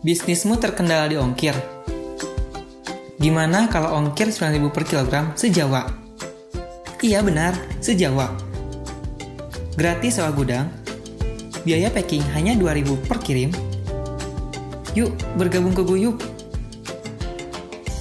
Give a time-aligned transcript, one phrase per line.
[0.00, 1.52] Bisnismu terkendala di ongkir?
[3.20, 5.92] Gimana kalau ongkir 9.000 per kilogram sejawa?
[7.04, 7.52] Iya benar,
[7.84, 8.32] sejawa.
[9.76, 10.72] Gratis sewa gudang,
[11.68, 13.52] biaya packing hanya 2.000 per kirim.
[14.96, 16.16] Yuk, bergabung ke Guyub.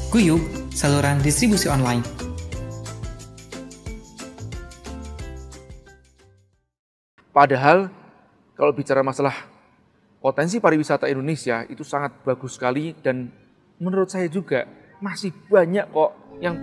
[0.08, 0.40] Guyub,
[0.72, 2.08] saluran distribusi online.
[7.36, 7.92] Padahal
[8.56, 9.59] kalau bicara masalah
[10.20, 13.32] potensi pariwisata Indonesia itu sangat bagus sekali dan
[13.80, 14.68] menurut saya juga
[15.00, 16.12] masih banyak kok
[16.44, 16.56] yang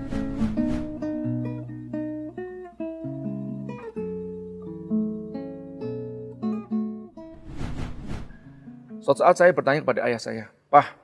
[9.07, 10.99] Suatu saat saya bertanya kepada ayah saya, Pah,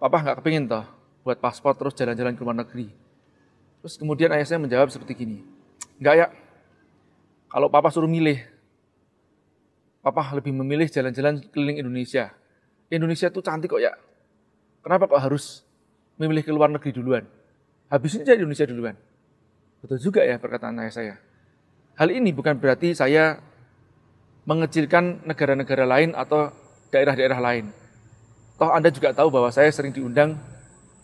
[0.00, 0.88] Papa nggak kepingin toh
[1.20, 2.88] buat paspor terus jalan-jalan ke luar negeri.
[3.84, 5.44] Terus kemudian ayah saya menjawab seperti gini,
[6.00, 6.26] Enggak ya,
[7.52, 8.40] kalau Papa suruh milih,
[10.04, 12.28] Papa lebih memilih jalan-jalan keliling Indonesia.
[12.92, 13.96] Indonesia tuh cantik kok ya.
[14.84, 15.64] Kenapa kok harus
[16.20, 17.24] memilih ke luar negeri duluan?
[17.88, 19.00] Habisin aja Indonesia duluan.
[19.80, 21.14] Betul juga ya perkataan ayah saya.
[21.96, 23.40] Hal ini bukan berarti saya
[24.44, 26.52] mengecilkan negara-negara lain atau
[26.92, 27.72] daerah-daerah lain.
[28.60, 30.36] Toh Anda juga tahu bahwa saya sering diundang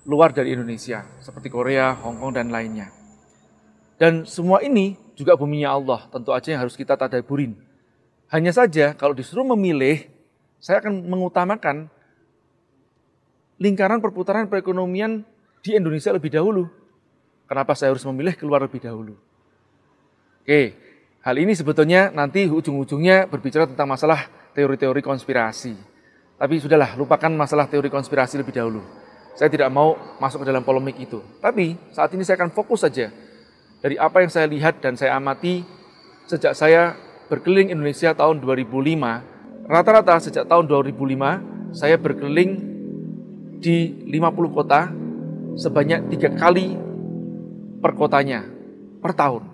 [0.04, 2.92] luar dari Indonesia, seperti Korea, Hong Kong, dan lainnya.
[3.96, 7.69] Dan semua ini juga buminya Allah, tentu aja yang harus kita tadaburin.
[8.30, 10.06] Hanya saja kalau disuruh memilih,
[10.62, 11.90] saya akan mengutamakan
[13.58, 15.26] lingkaran perputaran perekonomian
[15.60, 16.70] di Indonesia lebih dahulu.
[17.50, 19.18] Kenapa saya harus memilih keluar lebih dahulu?
[20.46, 20.78] Oke,
[21.26, 25.74] hal ini sebetulnya nanti ujung-ujungnya berbicara tentang masalah teori-teori konspirasi.
[26.38, 28.80] Tapi sudahlah, lupakan masalah teori konspirasi lebih dahulu.
[29.34, 31.18] Saya tidak mau masuk ke dalam polemik itu.
[31.42, 33.10] Tapi saat ini saya akan fokus saja
[33.82, 35.66] dari apa yang saya lihat dan saya amati
[36.30, 36.94] sejak saya
[37.30, 39.70] berkeliling Indonesia tahun 2005.
[39.70, 42.58] Rata-rata sejak tahun 2005 saya berkeliling
[43.62, 44.90] di 50 kota
[45.54, 46.74] sebanyak tiga kali
[47.78, 48.42] per kotanya
[48.98, 49.46] per tahun.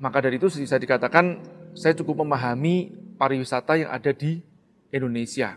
[0.00, 1.40] Maka dari itu bisa dikatakan
[1.72, 4.44] saya cukup memahami pariwisata yang ada di
[4.92, 5.56] Indonesia.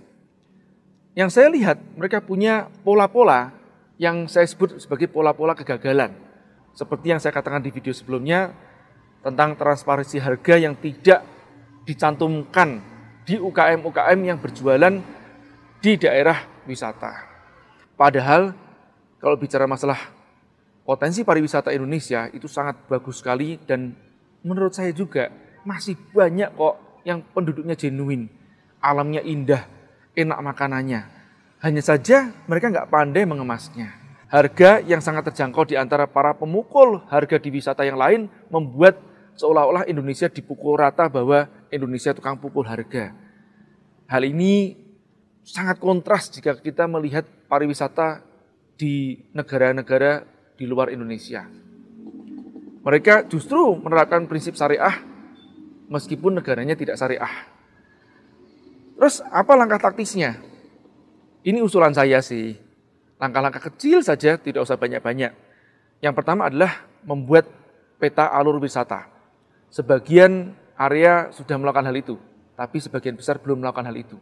[1.13, 3.53] Yang saya lihat, mereka punya pola-pola
[4.02, 6.12] yang saya sebut sebagai pola-pola kegagalan.
[6.74, 8.50] Seperti yang saya katakan di video sebelumnya,
[9.24, 11.24] tentang transparansi harga yang tidak
[11.88, 12.84] dicantumkan
[13.24, 15.00] di UKM-UKM yang berjualan
[15.80, 17.24] di daerah wisata.
[17.96, 18.52] Padahal
[19.24, 20.12] kalau bicara masalah
[20.84, 23.96] potensi pariwisata Indonesia itu sangat bagus sekali dan
[24.44, 25.32] menurut saya juga
[25.64, 26.76] masih banyak kok
[27.08, 28.28] yang penduduknya genuine,
[28.84, 29.64] alamnya indah,
[30.16, 31.02] enak makanannya.
[31.64, 33.96] Hanya saja mereka nggak pandai mengemasnya.
[34.28, 39.90] Harga yang sangat terjangkau di antara para pemukul harga di wisata yang lain membuat seolah-olah
[39.90, 43.14] Indonesia dipukul rata bahwa Indonesia tukang pukul harga.
[44.10, 44.78] Hal ini
[45.44, 48.24] sangat kontras jika kita melihat pariwisata
[48.80, 50.26] di negara-negara
[50.58, 51.46] di luar Indonesia.
[52.84, 55.00] Mereka justru menerapkan prinsip syariah
[55.88, 57.32] meskipun negaranya tidak syariah.
[59.00, 60.40] Terus apa langkah taktisnya?
[61.44, 62.56] Ini usulan saya sih.
[63.20, 65.32] Langkah-langkah kecil saja, tidak usah banyak-banyak.
[66.04, 67.48] Yang pertama adalah membuat
[68.00, 69.12] peta alur wisata.
[69.74, 72.22] Sebagian area sudah melakukan hal itu,
[72.54, 74.22] tapi sebagian besar belum melakukan hal itu.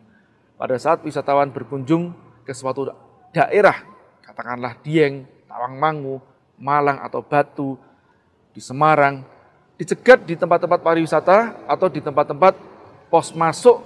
[0.56, 2.16] Pada saat wisatawan berkunjung
[2.48, 2.88] ke suatu
[3.36, 3.84] daerah,
[4.24, 6.24] katakanlah Dieng, Tawangmangu,
[6.56, 7.76] Malang atau Batu,
[8.56, 9.28] di Semarang,
[9.76, 12.54] dicegat di tempat-tempat pariwisata atau di tempat-tempat
[13.12, 13.84] pos masuk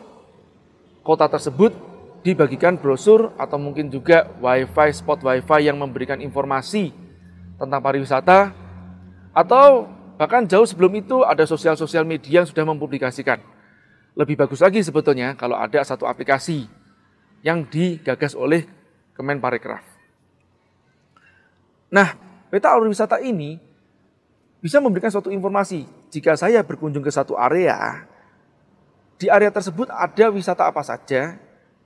[1.02, 1.74] kota tersebut
[2.22, 6.94] dibagikan brosur atau mungkin juga wifi spot wifi yang memberikan informasi
[7.58, 8.54] tentang pariwisata
[9.34, 13.40] atau bahkan jauh sebelum itu ada sosial-sosial media yang sudah mempublikasikan.
[14.16, 16.68] Lebih bagus lagi sebetulnya kalau ada satu aplikasi
[17.44, 18.66] yang digagas oleh
[19.16, 19.84] Kemenparekraf.
[21.88, 22.12] Nah,
[22.52, 23.56] peta alur wisata ini
[24.60, 25.88] bisa memberikan suatu informasi.
[26.12, 28.04] Jika saya berkunjung ke satu area,
[29.16, 31.40] di area tersebut ada wisata apa saja,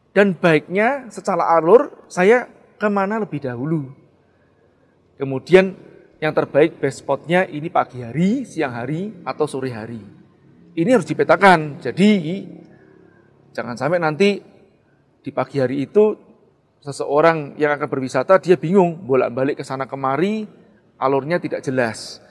[0.10, 2.50] dan baiknya secara alur saya
[2.82, 3.94] ke mana lebih dahulu.
[5.22, 5.78] Kemudian
[6.20, 10.00] yang terbaik best spotnya ini pagi hari, siang hari, atau sore hari.
[10.76, 11.80] Ini harus dipetakan.
[11.80, 12.12] Jadi
[13.56, 14.40] jangan sampai nanti
[15.20, 16.16] di pagi hari itu
[16.80, 20.48] seseorang yang akan berwisata dia bingung bolak-balik ke sana kemari,
[21.00, 22.24] alurnya tidak jelas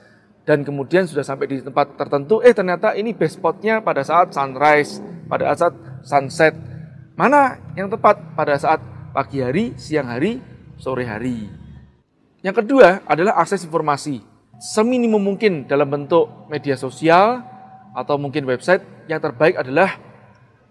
[0.49, 4.97] dan kemudian sudah sampai di tempat tertentu, eh ternyata ini best spotnya pada saat sunrise,
[5.29, 6.57] pada saat sunset.
[7.13, 8.81] Mana yang tepat pada saat
[9.13, 10.41] pagi hari, siang hari,
[10.81, 11.45] sore hari.
[12.39, 14.23] Yang kedua adalah akses informasi.
[14.59, 17.43] Seminimum mungkin dalam bentuk media sosial
[17.91, 19.99] atau mungkin website, yang terbaik adalah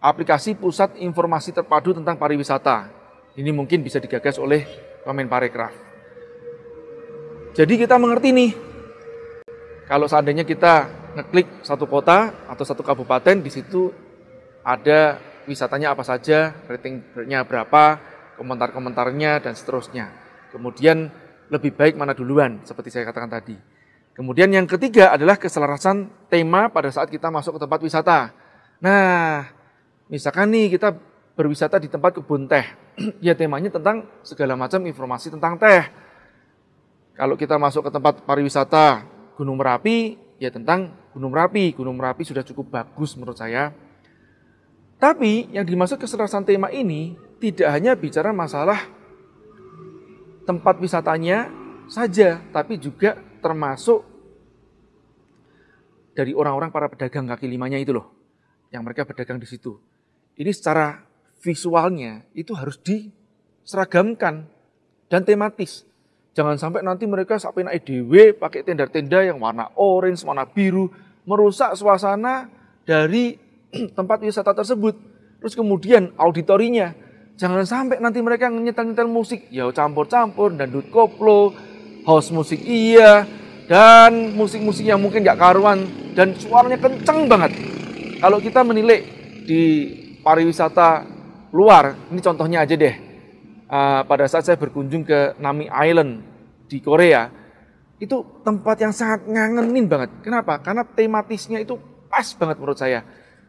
[0.00, 2.88] aplikasi pusat informasi terpadu tentang pariwisata.
[3.36, 4.64] Ini mungkin bisa digagas oleh
[5.04, 5.72] Kemenparekraf.
[7.56, 8.50] Jadi kita mengerti nih,
[9.88, 10.84] kalau seandainya kita
[11.16, 13.88] ngeklik satu kota atau satu kabupaten, di situ
[14.60, 15.16] ada
[15.48, 17.96] wisatanya apa saja, ratingnya berapa,
[18.36, 20.12] komentar-komentarnya, dan seterusnya.
[20.52, 21.08] Kemudian
[21.48, 23.56] lebih baik mana duluan, seperti saya katakan tadi.
[24.12, 28.18] Kemudian yang ketiga adalah keselarasan tema pada saat kita masuk ke tempat wisata.
[28.82, 29.46] Nah,
[30.10, 30.90] misalkan nih kita
[31.38, 32.66] berwisata di tempat kebun teh,
[33.24, 35.86] ya temanya tentang segala macam informasi tentang teh.
[37.14, 39.06] Kalau kita masuk ke tempat pariwisata
[39.38, 41.74] Gunung Merapi, ya tentang Gunung Merapi.
[41.74, 43.74] Gunung Merapi sudah cukup bagus menurut saya.
[44.98, 48.97] Tapi yang dimaksud keselarasan tema ini tidak hanya bicara masalah
[50.48, 51.52] tempat wisatanya
[51.92, 54.00] saja, tapi juga termasuk
[56.16, 58.08] dari orang-orang para pedagang kaki limanya itu loh,
[58.72, 59.76] yang mereka berdagang di situ.
[60.40, 61.04] Ini secara
[61.44, 64.48] visualnya itu harus diseragamkan
[65.12, 65.84] dan tematis.
[66.32, 70.88] Jangan sampai nanti mereka sampai naik DW pakai tenda-tenda yang warna orange, warna biru,
[71.28, 72.48] merusak suasana
[72.88, 73.36] dari
[73.98, 74.96] tempat wisata tersebut.
[75.44, 76.94] Terus kemudian auditorinya,
[77.38, 81.54] jangan sampai nanti mereka nyetel-nyetel musik, ya campur-campur, dan dut koplo,
[82.02, 83.22] house musik iya,
[83.70, 85.86] dan musik-musik yang mungkin gak karuan,
[86.18, 87.54] dan suaranya kenceng banget.
[88.18, 89.06] Kalau kita menilai
[89.46, 89.62] di
[90.20, 91.06] pariwisata
[91.54, 92.94] luar, ini contohnya aja deh,
[93.70, 96.26] uh, pada saat saya berkunjung ke Nami Island
[96.66, 97.30] di Korea,
[98.02, 100.10] itu tempat yang sangat ngangenin banget.
[100.26, 100.58] Kenapa?
[100.58, 101.78] Karena tematisnya itu
[102.10, 103.02] pas banget menurut saya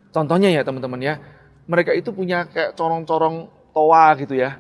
[0.09, 1.21] Contohnya ya teman-teman ya,
[1.69, 4.57] mereka itu punya kayak corong-corong toa gitu ya.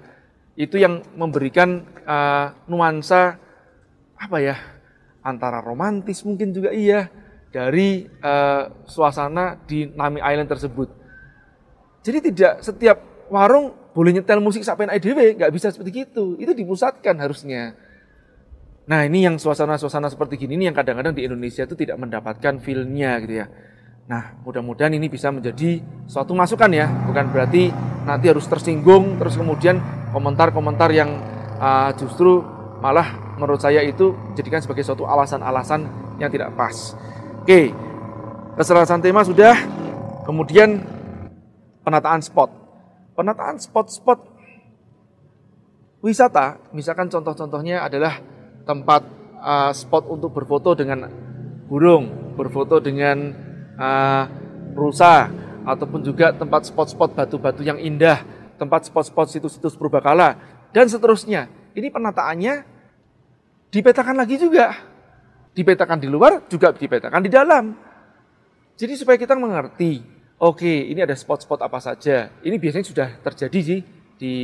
[0.59, 3.39] Itu yang memberikan uh, nuansa
[4.19, 4.57] apa ya?
[5.19, 7.11] Antara romantis mungkin juga iya
[7.49, 10.89] dari uh, suasana di Nami Island tersebut.
[12.05, 12.97] Jadi tidak setiap
[13.27, 16.39] warung boleh nyetel musik sampai IDW, nggak bisa seperti itu.
[16.39, 17.75] Itu dipusatkan harusnya.
[18.89, 23.21] Nah ini yang suasana-suasana seperti gini ini yang kadang-kadang di Indonesia itu tidak mendapatkan feel-nya
[23.21, 23.47] gitu ya.
[24.09, 27.69] Nah, mudah-mudahan ini bisa menjadi suatu masukan ya, bukan berarti
[28.09, 29.77] nanti harus tersinggung terus kemudian
[30.09, 31.21] komentar-komentar yang
[31.61, 32.41] uh, justru
[32.81, 35.85] malah menurut saya itu jadikan sebagai suatu alasan-alasan
[36.17, 36.97] yang tidak pas.
[37.43, 37.71] Oke,
[38.59, 39.55] keselarasan tema sudah,
[40.27, 40.83] kemudian
[41.83, 42.51] penataan spot.
[43.15, 44.19] Penataan spot-spot
[45.99, 48.19] wisata, misalkan contoh-contohnya adalah
[48.63, 49.03] tempat
[49.39, 51.07] uh, spot untuk berfoto dengan
[51.67, 53.35] burung, berfoto dengan
[53.75, 54.23] uh,
[54.75, 55.27] rusa
[55.69, 58.25] ataupun juga tempat spot-spot batu-batu yang indah,
[58.57, 60.35] tempat spot-spot situs-situs purbakala
[60.73, 61.47] dan seterusnya.
[61.77, 62.65] Ini penataannya
[63.69, 64.73] dipetakan lagi juga.
[65.53, 67.73] Dipetakan di luar juga dipetakan di dalam.
[68.79, 70.01] Jadi supaya kita mengerti,
[70.39, 72.31] oke okay, ini ada spot-spot apa saja.
[72.41, 73.79] Ini biasanya sudah terjadi sih
[74.17, 74.35] di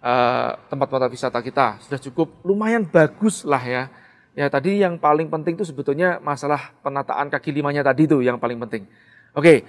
[0.00, 1.82] uh, tempat-tempat wisata kita.
[1.84, 3.84] Sudah cukup lumayan bagus lah ya
[4.32, 8.56] Ya tadi yang paling penting itu sebetulnya masalah penataan kaki limanya tadi itu yang paling
[8.64, 8.88] penting.
[9.36, 9.60] Oke,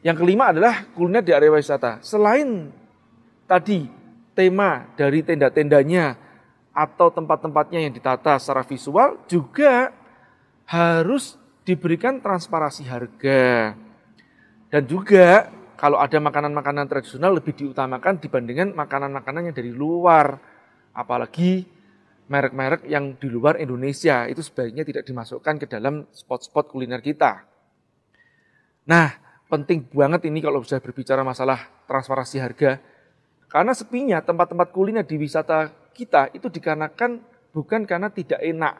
[0.00, 2.00] yang kelima adalah kuliner di area wisata.
[2.00, 2.72] Selain
[3.44, 3.84] tadi
[4.32, 6.16] tema dari tenda-tendanya
[6.72, 9.92] atau tempat-tempatnya yang ditata secara visual juga
[10.64, 11.36] harus
[11.66, 13.74] diberikan transparansi harga.
[14.70, 20.38] Dan juga kalau ada makanan-makanan tradisional lebih diutamakan dibandingkan makanan-makanan yang dari luar.
[20.90, 21.66] Apalagi
[22.30, 27.42] merek-merek yang di luar Indonesia itu sebaiknya tidak dimasukkan ke dalam spot-spot kuliner kita.
[28.86, 32.78] Nah, penting banget ini kalau bisa berbicara masalah transparansi harga.
[33.50, 37.18] Karena sepinya tempat-tempat kuliner di wisata kita itu dikarenakan
[37.50, 38.78] bukan karena tidak enak,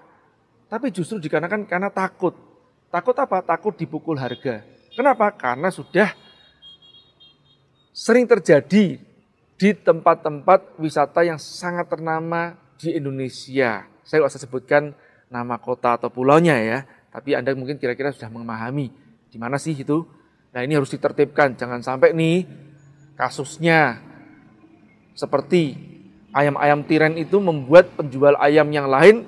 [0.70, 2.38] tapi justru dikarenakan karena takut.
[2.86, 3.42] Takut apa?
[3.42, 4.62] Takut dipukul harga.
[4.94, 5.34] Kenapa?
[5.34, 6.14] Karena sudah
[7.90, 9.02] sering terjadi
[9.58, 13.84] di tempat-tempat wisata yang sangat ternama di Indonesia.
[14.06, 14.94] Saya nggak usah sebutkan
[15.26, 16.78] nama kota atau pulaunya ya,
[17.10, 18.94] tapi Anda mungkin kira-kira sudah memahami
[19.30, 20.06] di mana sih itu.
[20.50, 22.42] Nah ini harus ditertibkan, jangan sampai nih
[23.14, 24.02] kasusnya
[25.14, 25.76] seperti
[26.34, 29.26] ayam-ayam tiren itu membuat penjual ayam yang lain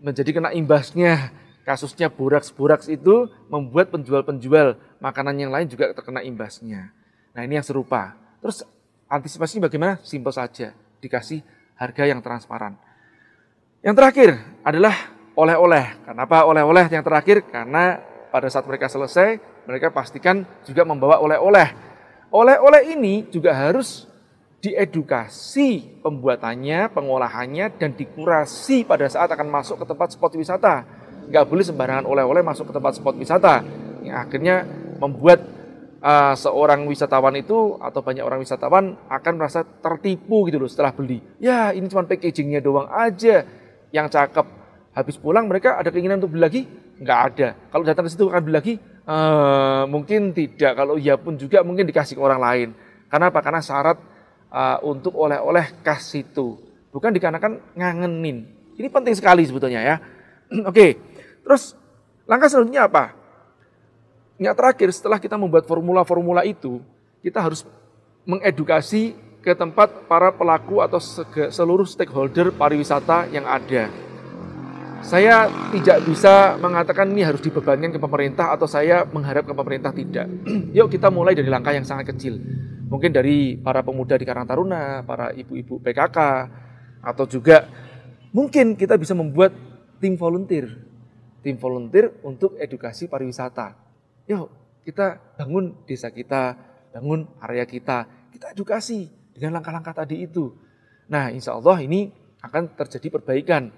[0.00, 1.32] menjadi kena imbasnya.
[1.60, 6.90] Kasusnya boraks-boraks itu membuat penjual-penjual makanan yang lain juga terkena imbasnya.
[7.36, 8.16] Nah ini yang serupa.
[8.40, 8.64] Terus
[9.06, 10.00] antisipasinya bagaimana?
[10.00, 10.72] Simpel saja,
[11.04, 11.44] dikasih
[11.76, 12.80] harga yang transparan.
[13.84, 14.30] Yang terakhir
[14.64, 14.96] adalah
[15.36, 16.00] oleh-oleh.
[16.04, 17.44] Kenapa oleh-oleh yang terakhir?
[17.48, 21.68] Karena pada saat mereka selesai, mereka pastikan juga membawa oleh-oleh.
[22.30, 24.06] Oleh-oleh ini juga harus
[24.60, 30.84] diedukasi pembuatannya, pengolahannya, dan dikurasi pada saat akan masuk ke tempat spot wisata.
[31.26, 33.64] Nggak boleh sembarangan oleh-oleh masuk ke tempat spot wisata.
[34.04, 34.56] Yang akhirnya
[35.00, 35.40] membuat
[36.04, 41.24] uh, seorang wisatawan itu atau banyak orang wisatawan akan merasa tertipu gitu loh setelah beli.
[41.40, 43.48] Ya ini cuma packagingnya doang aja
[43.90, 44.44] yang cakep.
[44.90, 46.62] Habis pulang mereka ada keinginan untuk beli lagi?
[47.00, 47.48] Nggak ada.
[47.72, 48.76] Kalau datang ke situ akan lagi?
[49.08, 50.76] Uh, mungkin tidak.
[50.76, 52.68] Kalau iya pun juga mungkin dikasih ke orang lain.
[53.08, 53.40] Karena apa?
[53.40, 53.96] Karena syarat
[54.52, 56.60] uh, untuk oleh-oleh khas itu.
[56.92, 58.44] Bukan dikarenakan ngangenin.
[58.76, 59.96] Ini penting sekali sebetulnya ya.
[60.70, 61.00] Oke,
[61.40, 61.72] terus
[62.28, 63.16] langkah selanjutnya apa?
[64.36, 66.80] Yang terakhir setelah kita membuat formula-formula itu,
[67.20, 67.64] kita harus
[68.24, 71.00] mengedukasi ke tempat para pelaku atau
[71.48, 73.88] seluruh stakeholder pariwisata yang ada.
[75.00, 80.28] Saya tidak bisa mengatakan ini harus dibebankan ke pemerintah atau saya mengharap ke pemerintah tidak.
[80.76, 82.36] Yuk kita mulai dari langkah yang sangat kecil.
[82.90, 86.18] Mungkin dari para pemuda di Karang Taruna, para ibu-ibu PKK,
[87.00, 87.70] atau juga
[88.34, 89.54] mungkin kita bisa membuat
[90.02, 90.68] tim volunteer.
[91.40, 93.90] Tim volunteer untuk edukasi pariwisata
[94.30, 94.46] yuk
[94.86, 96.54] kita bangun desa kita,
[96.94, 100.54] bangun area kita, kita edukasi dengan langkah-langkah tadi itu.
[101.10, 103.74] Nah insya Allah ini akan terjadi perbaikan.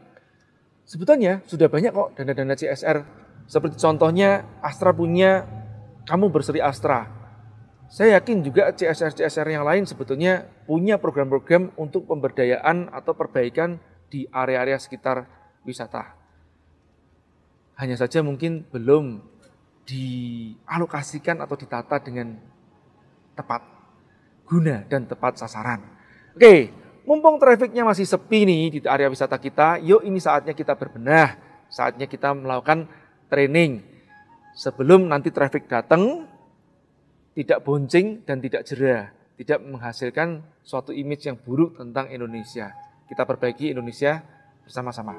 [0.83, 2.99] Sebetulnya sudah banyak kok dana-dana CSR.
[3.47, 5.47] Seperti contohnya Astra punya
[6.07, 7.07] Kamu Berseri Astra.
[7.93, 13.77] Saya yakin juga CSR-CSR yang lain sebetulnya punya program-program untuk pemberdayaan atau perbaikan
[14.09, 15.29] di area-area sekitar
[15.61, 16.17] wisata.
[17.77, 19.21] Hanya saja mungkin belum
[19.85, 22.41] dialokasikan atau ditata dengan
[23.37, 23.61] tepat
[24.49, 25.85] guna dan tepat sasaran.
[26.33, 26.73] Oke,
[27.04, 31.37] mumpung trafiknya masih sepi nih di area wisata kita, yuk ini saatnya kita berbenah,
[31.68, 32.87] saatnya kita melakukan
[33.30, 33.82] training
[34.52, 36.28] sebelum nanti traffic datang
[37.32, 39.09] tidak bonceng dan tidak jerah,
[39.40, 42.76] tidak menghasilkan suatu image yang buruk tentang Indonesia.
[43.09, 44.21] Kita perbaiki Indonesia
[44.64, 45.16] bersama-sama.